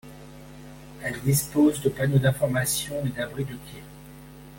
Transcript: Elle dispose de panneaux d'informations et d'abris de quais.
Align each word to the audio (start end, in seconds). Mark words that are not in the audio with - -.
Elle 1.03 1.21
dispose 1.21 1.79
de 1.83 1.89
panneaux 1.89 2.17
d'informations 2.17 3.05
et 3.05 3.09
d'abris 3.09 3.45
de 3.45 3.51
quais. 3.53 3.83